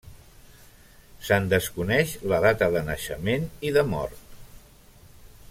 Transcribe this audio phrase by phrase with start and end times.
[1.27, 4.27] Se'n desconeix la data de naixement i de mort.